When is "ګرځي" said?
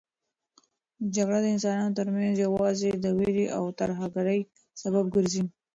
5.15-5.43